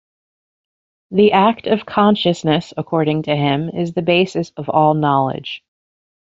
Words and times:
The 1.11 1.33
act 1.33 1.67
of 1.67 1.85
consciousness, 1.85 2.73
according 2.75 3.21
to 3.25 3.35
him, 3.35 3.69
is 3.69 3.93
the 3.93 4.01
basis 4.01 4.51
of 4.57 4.67
all 4.67 4.95
knowledge. 4.95 5.63